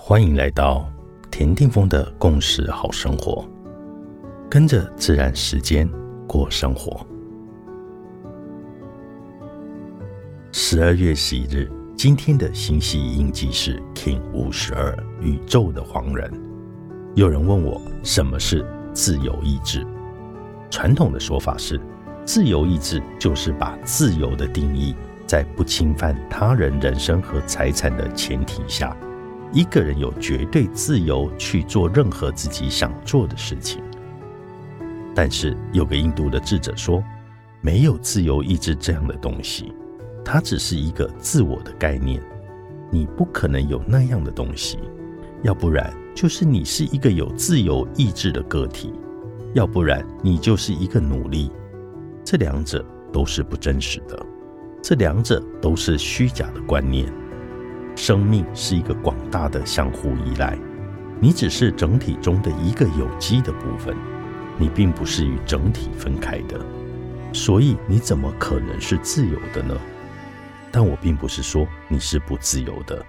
[0.00, 0.88] 欢迎来到
[1.28, 3.44] 田定峰的共识好生活，
[4.48, 5.86] 跟着自然时间
[6.26, 7.04] 过生活。
[10.52, 16.32] 十二月十一日，今天的星系印记是 King 五十二，宇宙的黄人。
[17.14, 19.84] 有人问我什么是自由意志？
[20.70, 21.78] 传统的说法是，
[22.24, 24.94] 自由意志就是把自由的定义，
[25.26, 28.96] 在不侵犯他人人身和财产的前提下。
[29.52, 33.82] 一个人有绝对自由去做任何自己想做的事情，
[35.14, 37.02] 但是有个印度的智者说，
[37.60, 39.72] 没有自由意志这样的东西，
[40.24, 42.22] 它只是一个自我的概念，
[42.90, 44.78] 你不可能有那样的东西，
[45.42, 48.92] 要不然就是你是一个有自由意志的个体，
[49.54, 51.50] 要不然你就是一个奴隶，
[52.22, 54.26] 这两者都是不真实的，
[54.82, 57.10] 这两者都是虚假的观念。
[57.98, 60.56] 生命是一个广大的相互依赖，
[61.20, 63.92] 你只是整体中的一个有机的部分，
[64.56, 66.64] 你并不是与整体分开的，
[67.32, 69.76] 所以你怎么可能是自由的呢？
[70.70, 73.04] 但我并不是说你是不自由的，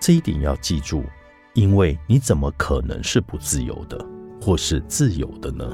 [0.00, 1.04] 这一点要记住，
[1.52, 4.02] 因为你怎么可能是不自由的，
[4.40, 5.70] 或是自由的呢？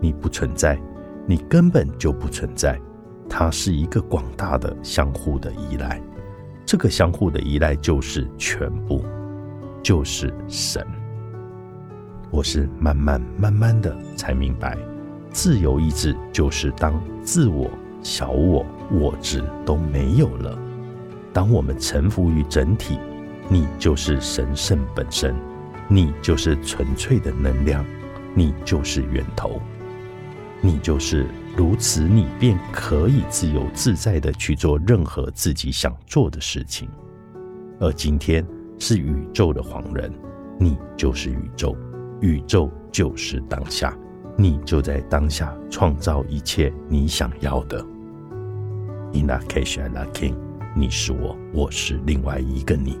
[0.00, 0.80] 你不存在，
[1.26, 2.80] 你根本就不存在，
[3.28, 6.00] 它是一个广大的相互的依赖。
[6.68, 9.02] 这个相互的依赖就是全部，
[9.82, 10.86] 就是神。
[12.30, 14.76] 我是慢慢慢慢的才明白，
[15.30, 17.70] 自由意志就是当自我、
[18.02, 20.58] 小我、我执都没有了，
[21.32, 22.98] 当我们臣服于整体，
[23.48, 25.34] 你就是神圣本身，
[25.88, 27.82] 你就是纯粹的能量，
[28.34, 29.58] 你就是源头，
[30.60, 31.26] 你就是。
[31.56, 36.88] 如此，你便可以自由自在的去做任何自己想做的事情。
[37.80, 38.46] 而今天
[38.78, 40.08] 是宇宙的黄人，
[40.56, 41.76] 你就是宇宙，
[42.20, 43.92] 宇宙就是当下，
[44.36, 47.84] 你就在当下创造一切你想要的。
[49.12, 50.36] In a case, I king，
[50.76, 52.96] 你是我，我是另外一个你。